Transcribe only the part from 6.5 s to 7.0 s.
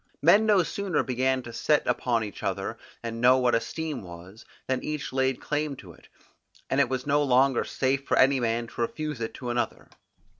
and it